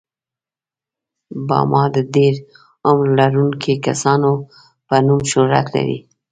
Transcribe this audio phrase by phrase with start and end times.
[1.47, 2.33] باما د ډېر
[2.87, 4.31] عمر لرونکو کسانو
[4.87, 5.97] په نوم شهرت لري.